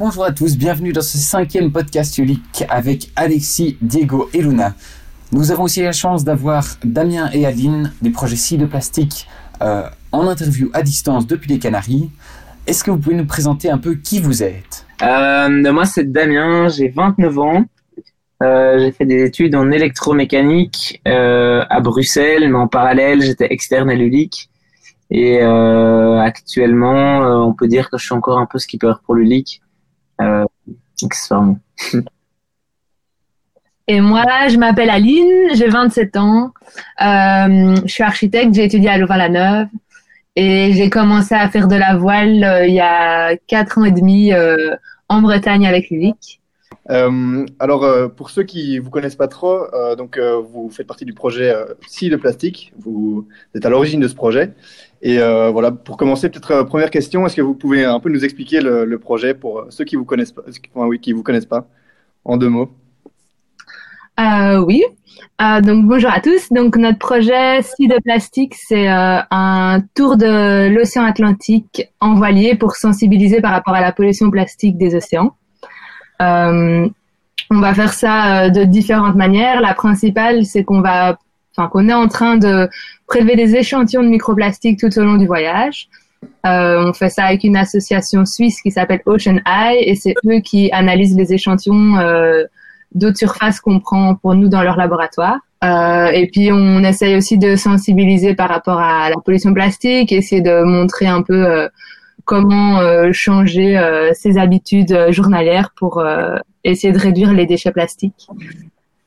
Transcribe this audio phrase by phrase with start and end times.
[0.00, 4.72] bonjour à tous, bienvenue dans ce cinquième podcast Ulic avec Alexis, Diego et Luna.
[5.30, 9.28] Nous avons aussi la chance d'avoir Damien et Aline des projets Si de plastique
[9.60, 12.10] euh, en interview à distance depuis les Canaries.
[12.66, 14.86] Est-ce que vous pouvez nous présenter un peu qui vous êtes?
[15.02, 17.64] Euh, Moi, c'est Damien, j'ai 29 ans.
[18.42, 23.94] Euh, j'ai fait des études en électromécanique à Bruxelles, mais en parallèle, j'étais externe à
[23.94, 24.48] l'ULIC.
[25.10, 29.60] Et actuellement, on peut dire que je suis encore un peu skipper pour l'ULIC,
[30.20, 30.44] euh.
[33.88, 36.52] Et moi, je m'appelle Aline, j'ai 27 ans.
[37.00, 39.66] Euh, je suis architecte, j'ai étudié à Louvain-la-Neuve.
[40.36, 43.90] Et j'ai commencé à faire de la voile euh, il y a 4 ans et
[43.90, 44.76] demi euh,
[45.08, 46.40] en Bretagne avec l'ULIC.
[46.90, 50.86] Euh, alors, euh, pour ceux qui vous connaissent pas trop, euh, donc euh, vous faites
[50.86, 52.72] partie du projet euh, Si de plastique.
[52.78, 54.52] Vous êtes à l'origine de ce projet.
[55.02, 58.10] Et euh, voilà, pour commencer, peut-être euh, première question, est-ce que vous pouvez un peu
[58.10, 60.42] nous expliquer le, projet pour ceux qui vous connaissent pas,
[60.74, 61.66] enfin, oui, qui vous connaissent pas,
[62.24, 62.70] en deux mots?
[64.20, 64.84] Euh, oui.
[65.40, 66.52] Euh, donc bonjour à tous.
[66.52, 72.76] Donc notre projet de plastique, c'est euh, un tour de l'océan Atlantique en voilier pour
[72.76, 75.34] sensibiliser par rapport à la pollution plastique des océans.
[76.20, 76.88] Euh,
[77.50, 79.60] on va faire ça euh, de différentes manières.
[79.62, 81.18] La principale, c'est qu'on va,
[81.60, 82.68] enfin qu'on est en train de
[83.06, 85.88] prélever des échantillons de microplastiques tout au long du voyage.
[86.46, 90.40] Euh, on fait ça avec une association suisse qui s'appelle Ocean Eye et c'est eux
[90.40, 92.44] qui analysent les échantillons euh,
[92.94, 95.38] d'eau de surface qu'on prend pour nous dans leur laboratoire.
[95.62, 100.40] Euh, et puis on essaye aussi de sensibiliser par rapport à la pollution plastique, essayer
[100.40, 101.68] de montrer un peu euh,
[102.24, 102.80] comment
[103.12, 103.76] changer
[104.12, 106.00] ses habitudes journalières pour
[106.62, 108.28] essayer de réduire les déchets plastiques.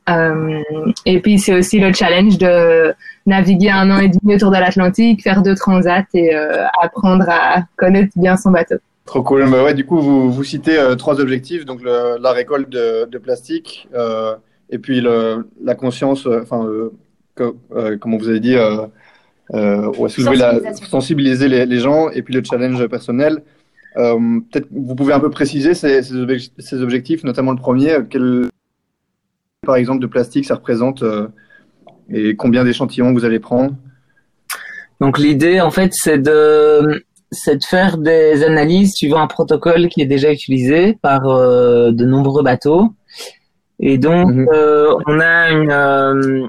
[0.09, 0.59] Euh,
[1.05, 2.93] et puis c'est aussi le challenge de
[3.25, 7.63] naviguer un an et demi autour de l'Atlantique, faire deux transats et euh, apprendre à
[7.77, 8.75] connaître bien son bateau.
[9.05, 9.49] Trop cool.
[9.49, 13.05] Bah ouais, du coup, vous, vous citez euh, trois objectifs, donc le- la récolte de,
[13.09, 14.35] de plastique, euh,
[14.69, 16.91] et puis le, la conscience, enfin, euh,
[17.35, 18.85] que- euh, comment vous avez dit, euh,
[19.53, 23.41] euh, ouais, soulever la, sensibiliser les, les gens, et puis le challenge personnel.
[23.97, 24.15] Euh,
[24.51, 28.47] peut-être vous pouvez un peu préciser ces, ces, obje- ces objectifs, notamment le premier, quel,
[29.65, 31.27] par exemple, de plastique ça représente, euh,
[32.09, 33.75] et combien d'échantillons vous allez prendre?
[34.99, 40.01] Donc l'idée, en fait, c'est de, c'est de faire des analyses suivant un protocole qui
[40.01, 42.93] est déjà utilisé par euh, de nombreux bateaux.
[43.79, 44.47] Et donc, Mhm.
[44.53, 46.47] euh, on a une, euh,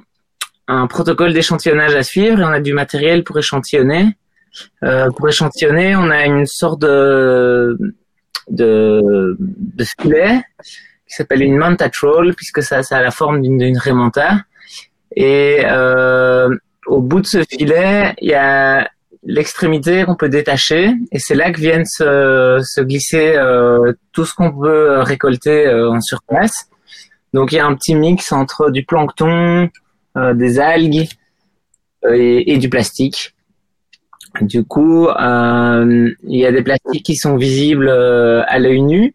[0.68, 4.16] un protocole d'échantillonnage à suivre et on a du matériel pour échantillonner.
[5.16, 7.76] Pour échantillonner, on a une sorte de,
[8.50, 10.42] de, de filet
[11.08, 14.40] qui s'appelle une manta troll puisque ça, ça a la forme d'une manta.
[15.16, 16.48] Et euh,
[16.86, 18.88] au bout de ce filet, il y a
[19.22, 24.34] l'extrémité qu'on peut détacher et c'est là que viennent se, se glisser euh, tout ce
[24.34, 26.68] qu'on peut récolter euh, en surface.
[27.32, 29.68] Donc il y a un petit mix entre du plancton,
[30.16, 31.08] euh, des algues
[32.04, 33.34] euh, et, et du plastique.
[34.40, 39.14] Du coup, euh, il y a des plastiques qui sont visibles à l'œil nu.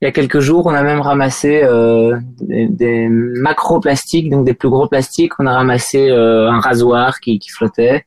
[0.00, 4.54] Il y a quelques jours, on a même ramassé euh, des, des macroplastiques, donc des
[4.54, 5.32] plus gros plastiques.
[5.40, 8.04] On a ramassé euh, un rasoir qui, qui flottait.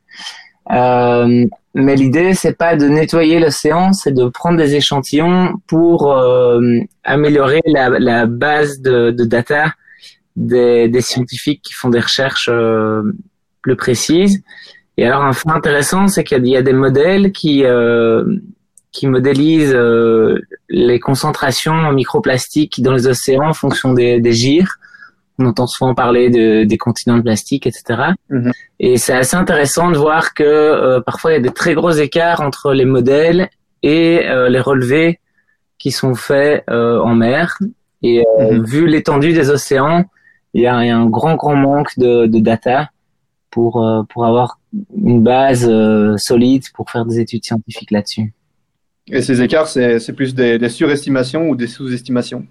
[0.71, 6.61] Euh, mais l'idée, c'est pas de nettoyer l'océan, c'est de prendre des échantillons pour euh,
[7.03, 9.73] améliorer la, la base de, de data
[10.37, 13.01] des, des scientifiques qui font des recherches euh,
[13.61, 14.41] plus précises.
[14.97, 18.23] Et alors, un fait intéressant, c'est qu'il y y a des modèles qui euh,
[18.91, 24.75] qui modélisent euh, les concentrations en microplastiques dans les océans en fonction des, des gyres.
[25.39, 27.83] On entend souvent parler de, des continents de plastique, etc.
[28.29, 28.51] Mhm.
[28.79, 31.91] Et c'est assez intéressant de voir que euh, parfois il y a des très gros
[31.91, 33.49] écarts entre les modèles
[33.81, 35.19] et euh, les relevés
[35.79, 37.57] qui sont faits euh, en mer.
[38.03, 38.65] Et euh, Mhm.
[38.65, 40.05] vu l'étendue des océans,
[40.53, 42.89] il y a, il y a un grand grand manque de, de data
[43.51, 44.59] pour euh, pour avoir
[44.95, 48.33] une base euh, solide pour faire des études scientifiques là-dessus.
[49.07, 52.45] Et ces écarts, c'est c'est plus des, des surestimations ou des sous-estimations?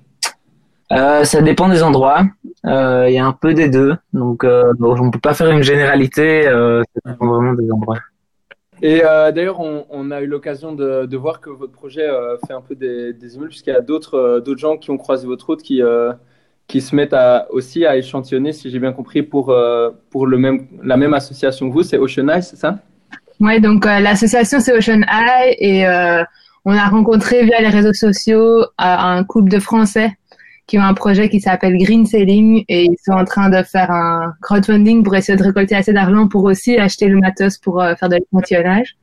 [0.93, 2.25] Euh, ça dépend des endroits.
[2.67, 5.51] Euh, Il y a un peu des deux, donc euh, bon, on peut pas faire
[5.51, 6.47] une généralité.
[6.49, 7.99] Euh, ça dépend vraiment des endroits.
[8.83, 12.37] Et euh, d'ailleurs, on, on a eu l'occasion de, de voir que votre projet euh,
[12.47, 14.97] fait un peu des, des émules, puisqu'il y a d'autres euh, d'autres gens qui ont
[14.97, 16.13] croisé votre route qui, euh,
[16.67, 20.39] qui se mettent à, aussi à échantillonner, si j'ai bien compris, pour, euh, pour le
[20.39, 22.79] même, la même association que vous, c'est Ocean Eye, c'est ça?
[23.41, 26.23] Ouais, donc euh, l'association c'est Ocean Eye et euh,
[26.67, 30.13] on a rencontré via les réseaux sociaux euh, un couple de Français
[30.67, 33.91] qui ont un projet qui s'appelle Green Sailing et ils sont en train de faire
[33.91, 37.95] un crowdfunding pour essayer de récolter assez d'argent pour aussi acheter le matos pour euh,
[37.95, 38.97] faire de l'échantillonnage.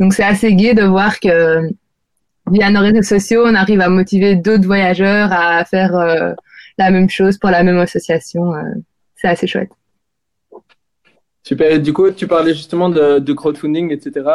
[0.00, 1.60] Donc c'est assez gai de voir que
[2.50, 5.92] via nos réseaux sociaux, on arrive à motiver d'autres voyageurs à faire
[6.78, 8.54] la même chose pour la même association.
[9.16, 9.70] c'est assez chouette.
[11.48, 11.80] Super.
[11.80, 14.26] du coup, tu parlais justement de, crowdfunding, etc.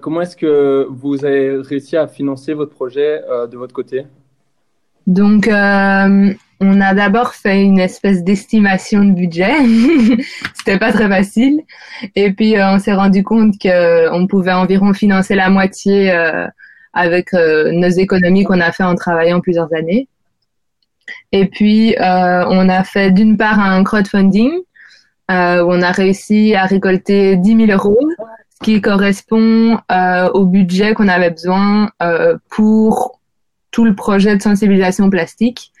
[0.00, 4.06] comment est-ce que vous avez réussi à financer votre projet de votre côté?
[5.06, 9.54] Donc, euh, on a d'abord fait une espèce d'estimation de budget.
[10.54, 11.62] C'était pas très facile.
[12.16, 16.46] Et puis, euh, on s'est rendu compte qu'on pouvait environ financer la moitié euh,
[16.92, 20.08] avec nos économies qu'on a fait en travaillant plusieurs années.
[21.30, 24.52] Et puis, on a fait d'une part un crowdfunding
[25.28, 27.98] où on a réussi à récolter 10 000 euros,
[28.50, 29.78] ce qui correspond
[30.34, 31.90] au budget qu'on avait besoin
[32.48, 33.18] pour
[33.70, 35.72] tout le projet de sensibilisation plastique.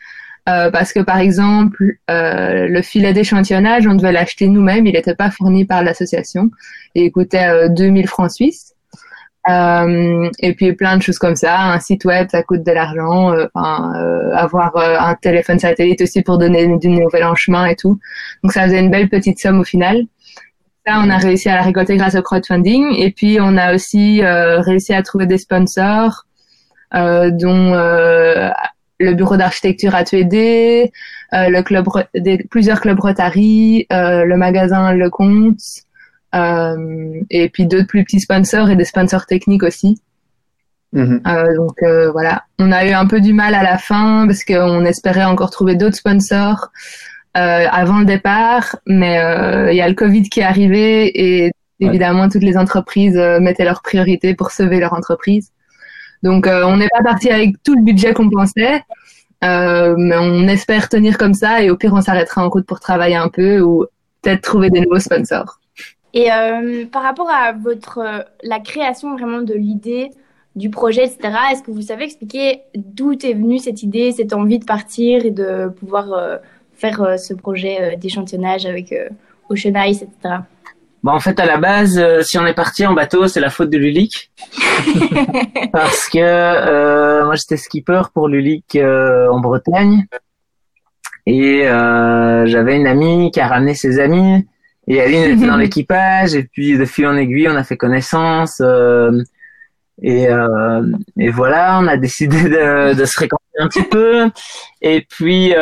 [0.48, 5.16] Euh, parce que par exemple, euh, le filet d'échantillonnage, on devait l'acheter nous-mêmes, il n'était
[5.16, 6.50] pas fourni par l'association
[6.94, 8.75] et il coûtait 2000 euh, francs suisses.
[9.48, 14.76] Et puis plein de choses comme ça, un site web, ça coûte de l'argent, avoir
[14.76, 17.98] un téléphone satellite aussi pour donner du nouvel en chemin et tout.
[18.42, 20.02] Donc ça faisait une belle petite somme au final.
[20.86, 24.20] Ça, on a réussi à la récolter grâce au crowdfunding et puis on a aussi
[24.22, 26.26] réussi à trouver des sponsors
[26.94, 28.48] euh, dont euh,
[29.00, 30.92] le bureau d'architecture aidé,
[31.34, 31.86] euh, le club,
[32.48, 35.60] plusieurs clubs Rotary, le magasin Le Compte,
[36.34, 40.00] et puis d'autres plus petits sponsors et des sponsors techniques aussi.
[40.92, 41.20] Mhm.
[41.56, 41.82] donc
[42.12, 45.50] voilà, on a eu un peu du mal à la fin parce qu'on espérait encore
[45.50, 46.70] trouver d'autres sponsors
[47.34, 49.16] avant le départ, mais
[49.70, 53.82] il y a le Covid qui est arrivé et évidemment toutes les entreprises mettaient leurs
[53.82, 55.50] priorités pour sauver leur entreprise.
[56.22, 58.82] Donc, euh, on n'est pas parti avec tout le budget qu'on pensait,
[59.44, 62.80] euh, mais on espère tenir comme ça et au pire, on s'arrêtera en route pour
[62.80, 63.86] travailler un peu ou
[64.22, 65.60] peut-être trouver des nouveaux sponsors.
[66.16, 70.10] Et euh, par rapport à votre la création vraiment de l'idée
[70.56, 71.36] du projet, etc.
[71.52, 75.30] Est-ce que vous savez expliquer d'où est venue cette idée, cette envie de partir et
[75.30, 76.40] de pouvoir
[76.72, 78.94] faire ce projet d'échantillonnage avec
[79.50, 80.38] Ocean Ice, etc.
[81.06, 83.48] Bon, en fait, à la base, euh, si on est parti en bateau, c'est la
[83.48, 84.32] faute de Lulic.
[85.72, 90.06] Parce que euh, moi, j'étais skipper pour Lulic euh, en Bretagne.
[91.26, 94.46] Et j'avais une amie qui a ramené ses amis.
[94.88, 96.34] Et Aline était dans l'équipage.
[96.34, 98.60] Et puis, de fil en aiguille, on a fait connaissance.
[100.02, 100.28] Et,
[101.18, 104.30] et, voilà, on a décidé de, de, se fréquenter un petit peu.
[104.82, 105.52] Et puis,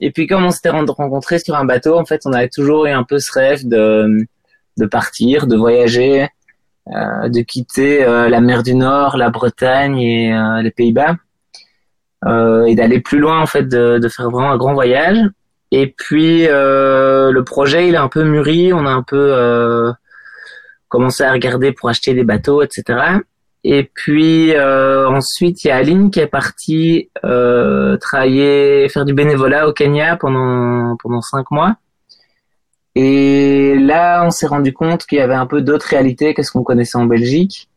[0.00, 2.90] et puis comme on s'était rencontrés sur un bateau, en fait, on avait toujours eu
[2.90, 4.26] un peu ce rêve de
[4.76, 6.28] de partir, de voyager,
[6.88, 11.16] euh, de quitter euh, la mer du Nord, la Bretagne et euh, les Pays-Bas,
[12.26, 15.18] et d'aller plus loin en fait, de, de, faire vraiment un grand voyage.
[15.76, 19.92] Et puis le projet, il est un peu mûri, on a un peu
[20.88, 23.22] commencé à regarder pour acheter des bateaux, etc.
[23.64, 29.72] Et puis ensuite, il y a Aline qui est partie travailler, faire du bénévolat au
[29.72, 31.76] Kenya pendant pendant cinq mois.
[32.94, 36.52] Et là, on s'est rendu compte qu'il y avait un peu d'autres réalités que ce
[36.52, 37.68] qu'on connaissait en Belgique.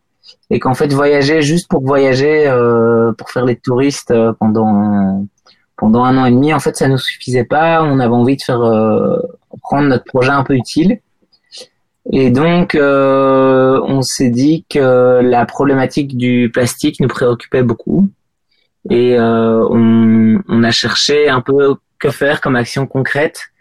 [0.50, 5.26] Et qu'en fait, voyager juste pour voyager, euh, pour faire les touristes euh, pendant
[5.78, 7.84] pendant un an et demi, en fait, ça nous suffisait pas.
[7.84, 9.18] On avait envie de faire euh,
[9.62, 11.00] prendre notre projet un peu utile.
[12.12, 18.10] Et donc, euh, on s'est dit que la problématique du plastique nous préoccupait beaucoup.
[18.90, 23.52] Et on, on a cherché un peu que faire comme action concrète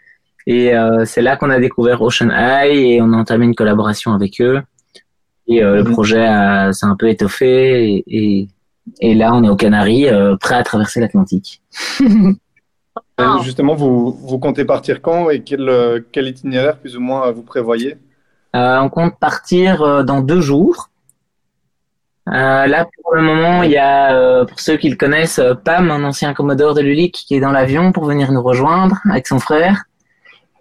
[0.47, 4.13] et euh, c'est là qu'on a découvert Ocean Eye et on a entamé une collaboration
[4.13, 4.61] avec eux.
[5.45, 5.91] Et euh, le mhm.
[5.91, 6.25] projet
[6.71, 8.47] s'est un peu étoffé et, et,
[9.01, 11.61] là on est aux Canaries, euh, prêt à traverser l'Atlantique.
[13.43, 17.97] Justement, vous, vous comptez partir quand et quel, quel itinéraire plus ou moins vous prévoyez?
[18.53, 20.89] On compte partir dans deux jours.
[22.27, 26.33] là, pour le moment, il y a, pour ceux qui le connaissent, Pam, un ancien
[26.33, 29.85] commodore de l'ULIC, qui est dans l'avion pour venir nous rejoindre avec son frère.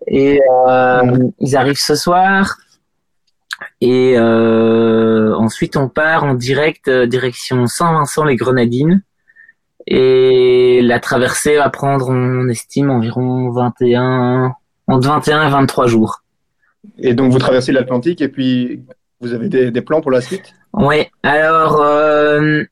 [0.07, 2.57] Et euh, ils arrivent ce soir.
[3.81, 9.03] Et euh, ensuite, on part en direct euh, direction Saint-Vincent-les-Grenadines.
[9.87, 14.55] Et la traversée va prendre, on estime, environ 21,
[14.89, 16.23] entre 21 et 23 jours.
[16.99, 18.85] Et donc, vous traversez l'Atlantique et puis
[19.21, 20.55] vous avez des, des, plans pour la suite?
[20.73, 21.07] Oui.
[21.23, 22.63] Alors, euh,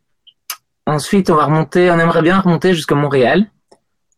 [0.87, 3.47] ensuite, on va remonter, on aimerait bien remonter jusqu'à Montréal.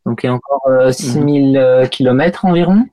[0.04, 1.88] Donc, il y a encore euh, 6000 mhm.
[1.88, 2.87] kilomètres environ.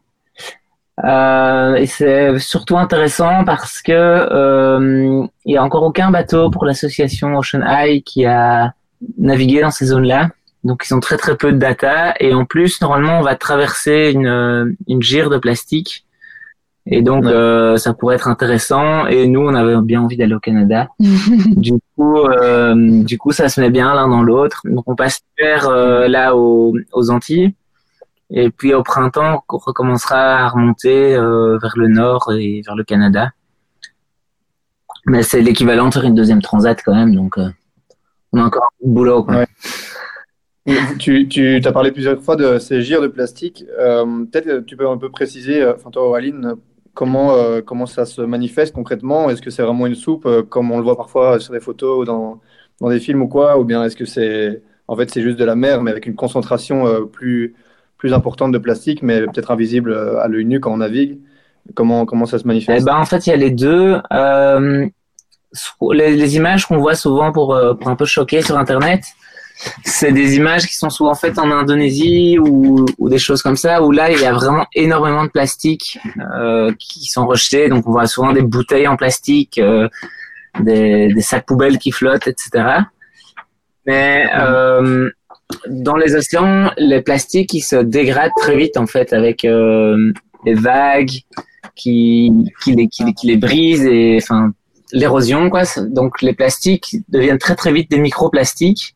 [1.03, 6.65] Euh, et c'est surtout intéressant parce que euh, il y a encore aucun bateau pour
[6.65, 8.74] l'association Ocean Eye qui a
[9.17, 10.29] navigué dans ces zones-là.
[10.63, 14.12] Donc ils ont très très peu de data et en plus normalement on va traverser
[14.13, 16.05] une une gire de plastique
[16.86, 19.07] Et donc, euh, ça pourrait être intéressant.
[19.07, 20.89] Et nous, on avait bien envie d'aller au Canada.
[21.00, 24.62] du coup, euh, du coup, ça se met bien l'un dans l'autre.
[24.65, 27.53] Donc, on passe l'hiver euh, là aux, aux, Antilles.
[28.35, 32.83] Et puis, au printemps, on recommencera à remonter euh, vers le nord et vers le
[32.83, 33.31] Canada.
[35.05, 37.13] Mais c'est l'équivalent de une deuxième transat quand même.
[37.13, 37.49] Donc, euh,
[38.31, 39.23] on a encore un boulot.
[39.23, 39.45] Quoi.
[40.65, 40.77] Ouais.
[40.97, 43.65] Tu, tu as parlé plusieurs fois de ces gires de plastique.
[43.77, 46.55] Euh, Peut-être tu peux un peu préciser, enfin toi, Aline,
[46.95, 49.29] comment, comment ça se manifeste concrètement?
[49.29, 52.05] Est-ce que c'est vraiment une soupe, comme on le voit parfois sur des photos ou
[52.05, 52.41] dans,
[52.81, 53.59] dans des films ou quoi?
[53.59, 56.15] Ou bien est-ce que c'est en fait c'est juste de la mer, mais avec une
[56.15, 57.55] concentration plus,
[58.03, 61.19] plus importante de plastique, mais peut-être invisible euh, à l'œil nu quand on navigue
[61.75, 62.81] Comment, comment ça se manifeste?
[62.81, 63.98] Eh ben, En fait, il y a les deux.
[64.12, 64.86] Euh,
[65.93, 69.01] les, les, images qu'on voit souvent pour, pour un peu choquer sur Internet,
[69.83, 73.81] c'est des images qui sont souvent faites en Indonésie ou, ou, des choses comme ça,
[73.81, 76.00] où là, il y a vraiment énormément de plastique
[76.36, 77.69] euh, qui sont rejetés.
[77.69, 79.88] Donc, on voit souvent des bouteilles en plastique, euh,
[80.60, 82.81] des, des, sacs poubelles qui flottent, etc.
[83.86, 85.10] Mais euh,
[85.67, 90.12] dans les océans, les plastiques, ils se dégradent très vite, en fait, avec euh,
[90.45, 91.12] les vagues
[91.75, 92.31] qui,
[92.63, 94.51] qui, les, qui, qui les brisent et enfin
[94.91, 95.63] l'érosion, quoi.
[95.77, 98.95] Donc, les plastiques deviennent très, très vite des microplastiques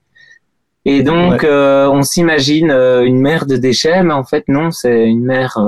[0.85, 1.49] et donc, ouais.
[1.49, 5.59] euh, on s'imagine euh, une mer de déchets, mais en fait, non, c'est une mer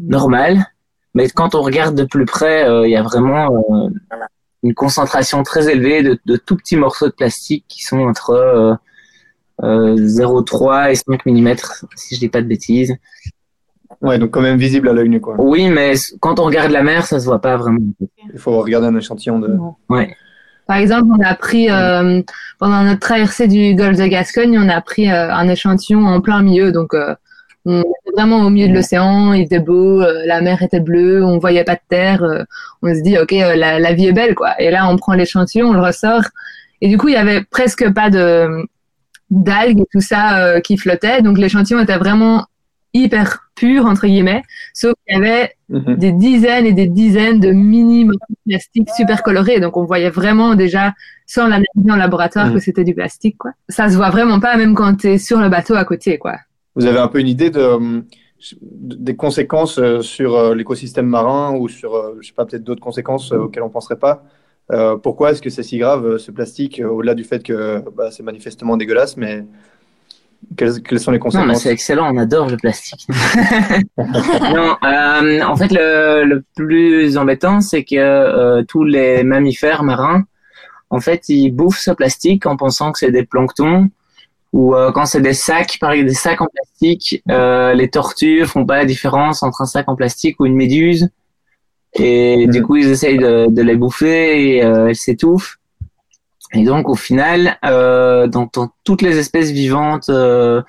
[0.00, 0.64] normale.
[1.14, 3.90] Mais quand on regarde de plus près, il y a vraiment
[4.62, 8.78] une concentration très élevée de, de, tout petits morceaux de plastique qui sont entre
[9.62, 11.54] 0,3 et 5 mm,
[11.96, 12.96] si je dis pas de bêtises.
[14.00, 15.34] Ouais, donc quand même visible à l'œil nu, quoi.
[15.38, 17.80] Oui, mais quand on regarde la mer, ça se voit pas vraiment.
[18.32, 19.56] Il faut regarder un échantillon de.
[19.88, 20.16] Ouais.
[20.66, 22.22] Par exemple, on a pris euh,
[22.58, 26.42] pendant notre traversée du golfe de Gascogne, on a pris euh, un échantillon en plein
[26.42, 27.14] milieu, donc euh,
[27.66, 31.24] on était vraiment au milieu de l'océan, il était beau, euh, la mer était bleue,
[31.24, 32.44] on voyait pas de terre, euh,
[32.82, 34.60] on se dit ok la, la, vie est belle quoi.
[34.60, 36.22] Et là on prend l'échantillon, on le ressort,
[36.80, 38.64] et du coup il y avait presque pas de
[39.30, 42.46] d'algues et tout ça qui flottait, donc l'échantillon était vraiment
[42.92, 44.42] hyper pur entre guillemets,
[44.74, 45.94] sauf qu'il y avait mmh.
[45.94, 48.08] des dizaines et des dizaines de mini
[48.48, 50.94] plastiques super colorés, donc on voyait vraiment déjà
[51.26, 52.54] sans l'analyser en laboratoire mmh.
[52.54, 53.52] que c'était du plastique quoi.
[53.68, 56.36] Ça se voit vraiment pas même quand tu es sur le bateau à côté quoi.
[56.74, 58.02] Vous avez un peu une idée de
[58.72, 63.68] des conséquences sur l'écosystème marin ou sur je sais pas peut-être d'autres conséquences auxquelles on
[63.68, 64.24] penserait pas?
[64.70, 68.22] Euh, pourquoi est-ce que c'est si grave ce plastique au-delà du fait que bah, c'est
[68.22, 69.44] manifestement dégueulasse mais
[70.56, 73.06] quelles, quelles, sont les conséquences Non, c'est excellent, on adore le plastique.
[73.98, 80.24] non, euh, en fait, le, le, plus embêtant, c'est que euh, tous les mammifères marins,
[80.88, 83.90] en fait, ils bouffent ce plastique en pensant que c'est des planctons.
[84.52, 88.44] Ou euh, quand c'est des sacs, par exemple des sacs en plastique, euh, les tortues
[88.46, 91.08] font pas la différence entre un sac en plastique ou une méduse.
[91.94, 92.50] Et mmh.
[92.50, 95.58] du coup, ils essayent de, de les bouffer et euh, elles s'étouffent.
[96.52, 100.62] Et donc, au final, euh, dans, dans, toutes les espèces vivantes euh,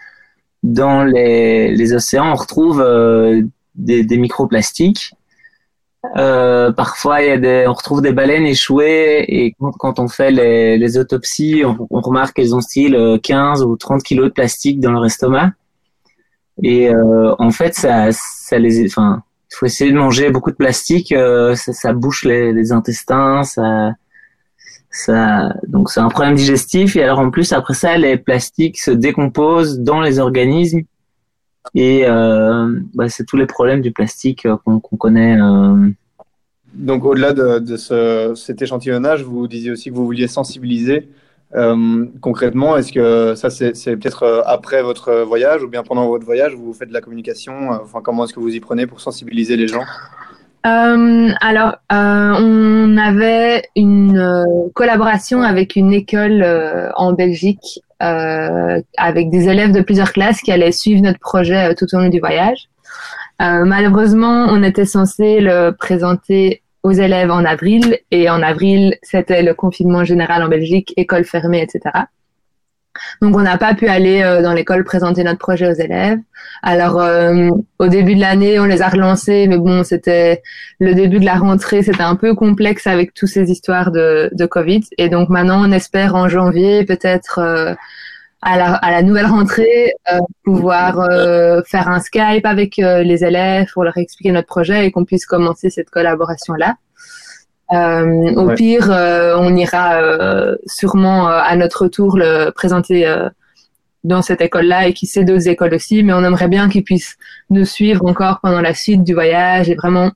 [0.63, 3.41] dans les, les, océans, on retrouve euh,
[3.75, 5.13] des, des, microplastiques.
[6.17, 10.07] Euh, parfois, il y a des, on retrouve des baleines échouées et quand, quand on
[10.07, 14.33] fait les, les autopsies, on, on remarque qu'elles ont style 15 ou 30 kilos de
[14.33, 15.51] plastique dans leur estomac.
[16.63, 20.55] Et euh, en fait, ça, ça les, enfin, il faut essayer de manger beaucoup de
[20.55, 23.93] plastique, euh, ça, ça bouche les, les intestins, ça
[24.93, 28.91] ça, donc c'est un problème digestif et alors en plus après ça les plastiques se
[28.91, 30.81] décomposent dans les organismes
[31.75, 35.39] et euh, bah, c'est tous les problèmes du plastique qu'on qu connaît.
[35.39, 35.89] Euh...
[36.73, 41.09] Donc au-delà de, de ce, cet échantillonnage, vous disiez aussi que vous vouliez sensibiliser.
[41.55, 46.53] Euh, concrètement, est-ce que ça c'est peut-être après votre voyage ou bien pendant votre voyage,
[46.55, 49.67] vous faites de la communication Enfin, comment est-ce que vous y prenez pour sensibiliser les
[49.67, 49.83] gens?
[50.65, 58.79] Euh, alors, euh, on avait une euh, collaboration avec une école euh, en Belgique euh,
[58.97, 62.19] avec des élèves de plusieurs classes qui allaient suivre notre projet tout au long du
[62.19, 62.69] voyage.
[63.39, 69.53] malheureusement, on était censé le présenter aux élèves en avril et en avril, c'était le
[69.53, 72.05] confinement général en Belgique, école fermée, etc.
[73.21, 76.19] Donc, on n'a pas pu aller euh, dans l'école présenter notre projet aux élèves.
[76.61, 80.41] Alors, euh, au début de l'année, on les a relancés, mais bon, c'était
[80.79, 84.45] le début de la rentrée, c'était un peu complexe avec toutes ces histoires de, de
[84.45, 84.81] Covid.
[84.97, 87.73] Et donc, maintenant, on espère en janvier, peut-être euh,
[88.41, 93.23] à, la, à la nouvelle rentrée, euh, pouvoir euh, faire un Skype avec euh, les
[93.23, 96.75] élèves pour leur expliquer notre projet et qu'on puisse commencer cette collaboration-là.
[97.73, 98.55] Euh, au ouais.
[98.55, 103.07] pire, euh, on ira euh, sûrement à notre tour le présenter
[104.03, 107.17] dans cette école-là et qui sait d'autres écoles aussi, mais on aimerait bien qu'ils puissent
[107.49, 110.11] nous suivre encore pendant la suite du voyage et vraiment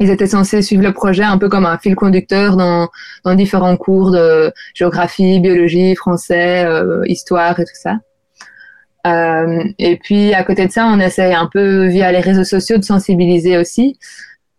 [0.00, 2.88] ils étaient censés suivre le projet un peu comme un fil conducteur dans,
[3.24, 7.98] dans différents cours de géographie, biologie, français, euh, histoire et tout ça.
[9.06, 12.78] Euh, et puis à côté de ça, on essaye un peu via les réseaux sociaux
[12.78, 13.98] de sensibiliser aussi.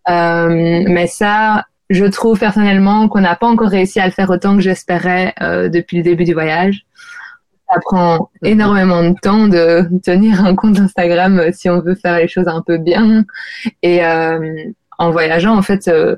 [0.07, 4.55] Euh, mais ça, je trouve personnellement qu'on n'a pas encore réussi à le faire autant
[4.55, 6.85] que j'espérais depuis le début du voyage.
[7.73, 12.27] Ça prend énormément de temps de tenir un compte Instagram si on veut faire les
[12.27, 13.25] choses un peu bien.
[13.81, 14.01] Et
[14.97, 16.15] en voyageant, en fait, euh,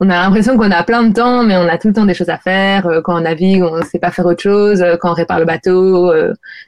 [0.00, 2.14] on a l'impression qu'on a plein de temps, mais on a tout le temps des
[2.14, 2.86] choses à faire.
[2.86, 4.82] Euh, Quand on navigue, on ne sait pas faire autre chose.
[4.82, 6.12] Euh, Quand on répare le bateau,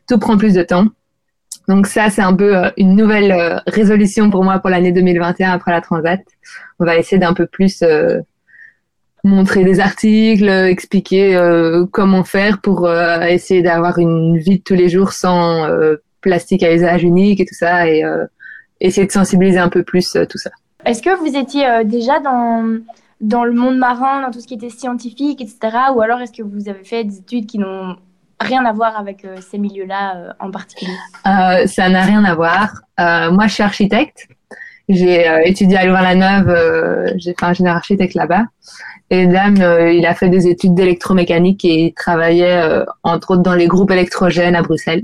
[0.09, 0.87] tout prend plus de temps.
[1.69, 5.81] Donc ça, c'est un peu une nouvelle résolution pour moi pour l'année 2021 après la
[5.81, 6.21] Transat.
[6.81, 7.85] On va essayer d'un peu plus
[9.23, 11.39] montrer des articles, expliquer
[11.93, 15.69] comment faire pour essayer d'avoir une vie de tous les jours sans
[16.23, 18.03] plastique à usage unique et tout ça, et
[18.81, 20.51] essayer de sensibiliser un peu plus tout ça.
[20.85, 22.81] Est-ce que vous étiez euh, déjà dans,
[23.21, 25.59] dans le monde marin, dans tout ce qui était scientifique, etc.
[25.95, 27.97] Ou alors est-ce que vous avez fait des études qui n'ont
[28.41, 30.93] rien à voir avec euh, ces milieux-là euh, en particulier?
[31.67, 32.83] Ça n'a rien à voir.
[32.99, 34.29] Moi, je suis architecte.
[34.89, 37.15] J'ai étudié à Louvain-la-Neuve.
[37.17, 38.43] j'ai fait ingénieur architecte là-bas.
[39.11, 39.57] Et Dame,
[39.93, 44.57] il a fait des études d'électromécanique et il travaillait entre autres dans les groupes électrogènes
[44.57, 45.03] à Bruxelles.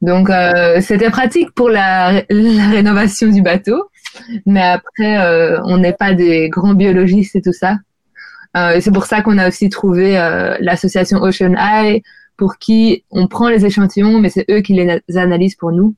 [0.00, 0.30] Donc,
[0.80, 3.90] c'était pratique pour la rénovation du bateau.
[4.46, 7.76] Mais après, euh, on n'est pas des grands biologistes et tout ça.
[8.56, 12.02] Euh, c'est pour ça qu'on a aussi trouvé euh, l'association Ocean Eye
[12.36, 15.94] pour qui on prend les échantillons, mais c'est eux qui les na- analysent pour nous.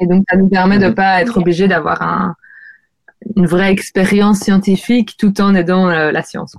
[0.00, 0.94] Et donc, ça nous permet de Mhm.
[0.94, 2.34] pas être obligé d'avoir un,
[3.36, 6.54] une vraie expérience scientifique tout en aidant la science.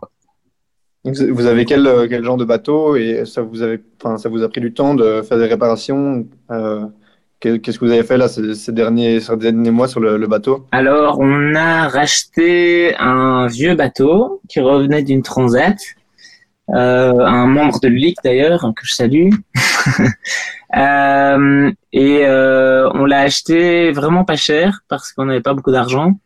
[1.06, 1.86] Vous avez quel,
[2.24, 6.28] genre de bateau et ça vous, a pris du temps de faire des réparations
[7.40, 10.66] Qu'est-ce que vous avez fait là ces, derniers, ces derniers mois sur le, le bateau?
[10.72, 15.78] Alors, on a racheté un vieux bateau qui revenait d'une transat.
[16.72, 19.30] Euh, un membre de l'ULIC d'ailleurs, que je salue.
[20.78, 26.20] Euh, et euh, on l'a acheté vraiment pas cher parce qu'on n'avait pas beaucoup d'argent.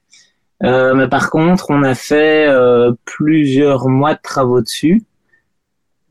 [0.63, 5.03] Euh, mais par contre, on a fait euh, plusieurs mois de travaux dessus.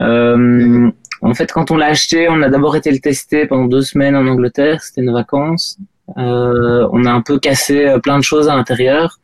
[0.00, 0.90] Euh,
[1.22, 4.16] en fait, quand on l'a acheté, on a d'abord été le tester pendant deux semaines
[4.16, 4.82] en Angleterre.
[4.82, 5.78] C'était nos vacances.
[6.18, 9.18] Euh, on a un peu cassé euh, plein de choses à l'intérieur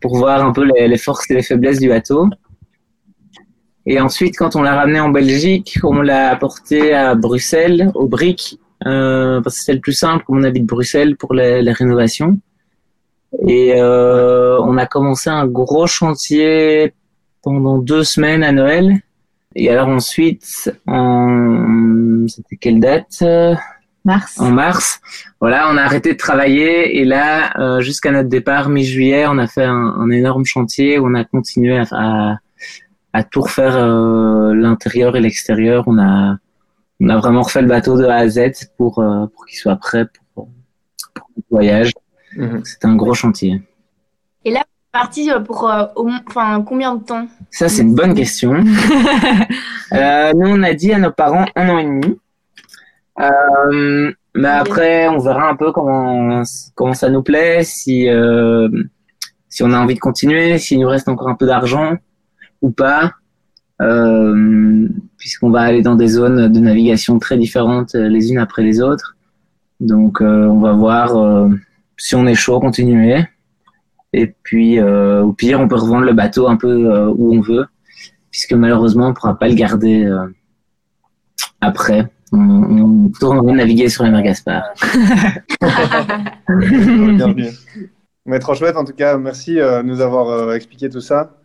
[0.00, 2.28] pour voir un peu les, forces et les faiblesses du bateau.
[3.84, 8.58] Et ensuite, quand on l'a ramené en Belgique, on l'a apporté à Bruxelles, au BRIC,
[8.86, 12.38] euh, parce que c'était le plus simple, comme on habite Bruxelles, pour les, les rénovations.
[13.46, 16.94] Et euh, on a commencé un gros chantier
[17.42, 19.00] pendant deux semaines à Noël.
[19.56, 22.26] Et alors ensuite, en...
[22.28, 23.22] c'était quelle date?
[24.06, 24.38] Mars.
[24.38, 25.00] en mars.
[25.40, 29.46] Voilà, on a arrêté de travailler et là, euh, jusqu'à notre départ mi-juillet, on a
[29.46, 32.36] fait un, un énorme chantier où on a continué à, à,
[33.14, 35.84] à tout refaire euh, l'intérieur et l'extérieur.
[35.86, 36.36] On a,
[37.00, 38.40] on a vraiment refait le bateau de A à Z
[38.76, 40.50] pour, euh, pour qu'il soit prêt pour,
[41.14, 41.92] pour le voyage.
[42.64, 43.62] C'était un gros chantier.
[44.94, 47.26] Parti euh, pour euh, au moins- enfin, combien de temps?
[47.50, 48.54] Ça, c'est une bonne question.
[49.92, 52.18] Euh, nous, on a dit à nos parents un an et demi.
[53.20, 56.42] Euh, mais après, on verra un peu comment,
[56.74, 58.68] comment ça nous plaît, si, euh,
[59.48, 61.94] si on a envie de continuer, s'il nous reste encore un peu d'argent
[62.60, 63.12] ou pas.
[63.82, 68.80] Euh, puisqu'on va aller dans des zones de navigation très différentes les unes après les
[68.80, 69.16] autres.
[69.78, 71.50] Donc, euh, on va voir euh,
[71.98, 73.24] si on est chaud, continuer.
[74.16, 77.40] Et puis, euh, au pire, on peut revendre le bateau un peu euh, où on
[77.40, 77.66] veut,
[78.30, 80.26] puisque malheureusement, on ne pourra pas le garder euh,
[81.60, 82.08] après.
[82.32, 84.62] On, on tournerait naviguer sur la mer Gaspard.
[88.26, 91.36] Mais trop chouette en tout cas, merci euh, de nous avoir euh, expliqué tout ça.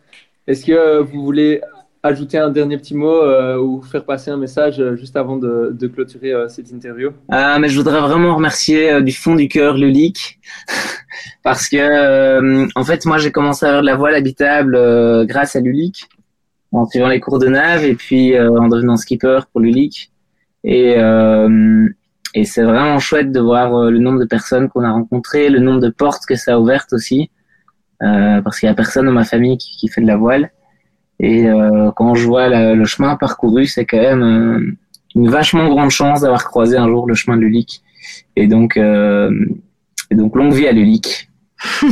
[0.46, 1.60] Est-ce que euh, vous voulez
[2.02, 5.70] ajouter un dernier petit mot euh, ou faire passer un message euh, juste avant de,
[5.78, 7.10] de clôturer euh, cette interview?
[7.28, 9.90] Ah, mais je voudrais vraiment remercier euh, du fond du cœur le
[11.42, 15.26] parce que euh, en fait moi j'ai commencé à faire de la voile habitable euh,
[15.26, 16.08] grâce à l'ULIC
[16.72, 20.12] en suivant les cours de nave et puis en devenant skipper pour l'ULIC
[20.62, 20.94] et
[22.32, 25.80] et c'est vraiment chouette de voir le nombre de personnes qu'on a rencontrées, le nombre
[25.80, 27.28] de portes que ça a ouvertes aussi.
[27.98, 30.52] Parce qu'il y a personne dans ma famille qui, qui fait de la voile
[31.22, 34.74] et euh, quand je vois le chemin parcouru c'est quand même euh,
[35.14, 37.82] une vachement grande chance d'avoir croisé un jour le chemin de l'Ulic.
[38.36, 39.30] Et donc, euh,
[40.10, 41.28] donc longue vie à l'Ulic.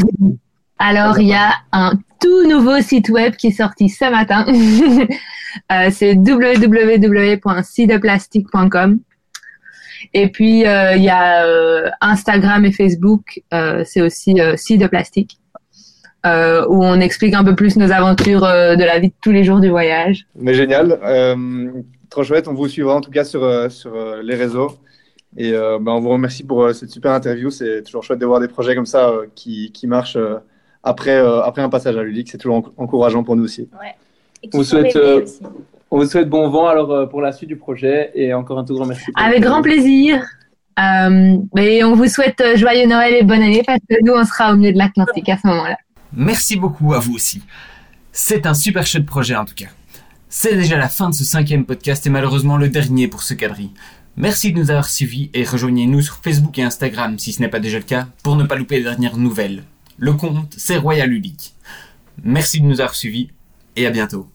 [0.79, 4.47] Alors, il y a un tout nouveau site web qui est sorti ce matin.
[5.91, 9.01] C'est www.sideplastique.com.
[10.14, 11.45] Et puis, il y a
[12.01, 14.55] Instagram et Facebook, c'est aussi euh.
[16.29, 19.33] Euh, où on explique un peu plus nos aventures euh, de la vie de tous
[19.33, 20.27] les jours du voyage.
[20.37, 21.35] Mais génial, euh,
[22.11, 22.47] trop chouette.
[22.49, 24.71] On vous suivra en tout cas sur, sur les réseaux.
[25.37, 27.51] Et euh, ben, on vous remercie pour euh, cette super interview.
[27.51, 30.37] C'est toujours chouette de voir des projets comme ça euh, qui, qui marchent euh,
[30.83, 32.31] après, euh, après un passage à Ludic.
[32.31, 33.69] C'est toujours enc- encourageant pour nous aussi.
[34.43, 35.41] Et On font souhaite, rêver euh, aussi.
[35.91, 38.64] On vous souhaite bon vent alors euh, pour la suite du projet et encore un
[38.64, 39.05] tout grand merci.
[39.17, 40.23] Avec grand plaisir.
[40.79, 44.53] Euh, mais on vous souhaite joyeux Noël et bonne année parce que nous, on sera
[44.53, 45.77] au milieu de l'Atlantique à ce moment-là.
[46.12, 47.42] Merci beaucoup à vous aussi.
[48.12, 49.68] C'est un super chouette projet en tout cas.
[50.29, 53.71] C'est déjà la fin de ce cinquième podcast et malheureusement le dernier pour ce quadri.
[54.16, 57.61] Merci de nous avoir suivis et rejoignez-nous sur Facebook et Instagram si ce n'est pas
[57.61, 59.64] déjà le cas pour ne pas louper les dernières nouvelles.
[59.97, 61.55] Le compte, c'est Royal Ludic.
[62.25, 63.31] Merci de nous avoir suivis
[63.77, 64.29] et à bientôt.